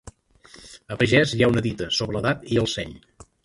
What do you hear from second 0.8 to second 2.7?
A pagès hi ha una dita sobre l'edat i